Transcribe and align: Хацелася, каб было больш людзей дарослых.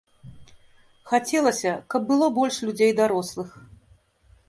Хацелася, 1.11 1.71
каб 1.95 2.01
было 2.09 2.33
больш 2.41 2.55
людзей 2.71 2.91
дарослых. 3.05 3.49